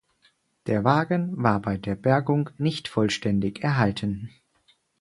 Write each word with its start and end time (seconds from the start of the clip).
Der 0.65 0.83
Wagen 0.83 1.31
war 1.43 1.61
bei 1.61 1.77
der 1.77 1.93
Bergung 1.93 2.49
nicht 2.57 2.87
vollständig 2.87 3.61
erhalten. 3.63 4.31